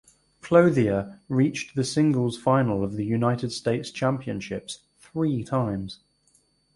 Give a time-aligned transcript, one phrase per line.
[0.41, 5.99] Clothier reached the singles final of the United States Championships three times.